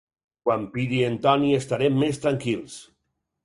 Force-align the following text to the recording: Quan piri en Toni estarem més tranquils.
Quan 0.47 0.63
piri 0.75 1.03
en 1.11 1.19
Toni 1.27 1.53
estarem 1.59 2.03
més 2.05 2.21
tranquils. 2.27 2.83